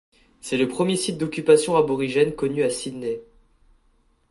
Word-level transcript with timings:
C'est 0.41 0.57
le 0.57 0.67
premier 0.67 0.95
site 0.95 1.19
d'occupation 1.19 1.77
aborigène 1.77 2.33
connu 2.33 2.63
à 2.63 2.71
Sydney. 2.71 3.19